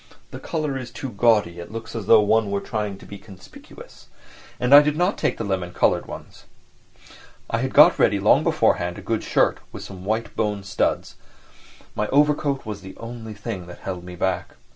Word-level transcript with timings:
"The 0.31 0.39
colour 0.39 0.79
is 0.79 0.89
too 0.89 1.11
gaudy, 1.11 1.59
it 1.59 1.71
looks 1.71 1.95
as 1.95 2.07
though 2.07 2.21
one 2.23 2.49
were 2.49 2.59
trying 2.59 2.97
to 2.97 3.05
be 3.05 3.19
conspicuous," 3.19 4.07
and 4.59 4.73
I 4.73 4.81
did 4.81 4.97
not 4.97 5.15
take 5.15 5.37
the 5.37 5.43
lemon 5.43 5.73
coloured 5.73 6.07
ones. 6.07 6.45
I 7.51 7.59
had 7.59 7.71
got 7.75 7.99
ready 7.99 8.19
long 8.19 8.43
beforehand 8.43 8.97
a 8.97 9.03
good 9.03 9.23
shirt, 9.23 9.59
with 9.71 9.91
white 9.91 10.35
bone 10.35 10.63
studs; 10.63 11.17
my 11.93 12.07
overcoat 12.07 12.65
was 12.65 12.81
the 12.81 12.97
only 12.97 13.35
thing 13.35 13.67
that 13.67 13.77
held 13.81 14.03
me 14.03 14.15
back. 14.15 14.55